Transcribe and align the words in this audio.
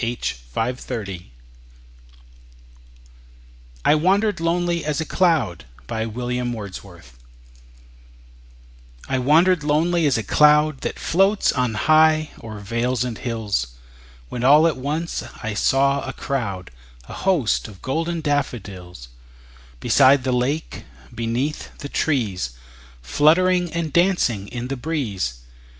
William 0.01 0.37
Wordsworth 0.55 1.25
I 3.85 3.93
Wandered 3.93 4.39
Lonely 4.39 4.83
As 4.83 4.99
a 4.99 5.05
Cloud 5.05 5.65
I 5.89 6.07
WANDERED 9.19 9.63
lonely 9.63 10.07
as 10.07 10.17
a 10.17 10.23
cloud 10.23 10.81
That 10.81 10.97
floats 10.97 11.51
on 11.51 11.75
high 11.75 12.31
o'er 12.43 12.57
vales 12.61 13.03
and 13.03 13.19
hills, 13.19 13.67
When 14.29 14.43
all 14.43 14.65
at 14.65 14.75
once 14.77 15.21
I 15.43 15.53
saw 15.53 16.01
a 16.07 16.13
crowd, 16.13 16.71
A 17.07 17.13
host, 17.13 17.67
of 17.67 17.83
golden 17.83 18.21
daffodils; 18.21 19.09
Beside 19.79 20.23
the 20.23 20.31
lake, 20.31 20.83
beneath 21.13 21.77
the 21.77 21.89
trees, 21.89 22.53
Fluttering 23.03 23.71
and 23.71 23.93
dancing 23.93 24.47
in 24.47 24.69
the 24.69 24.75
breeze. 24.75 25.41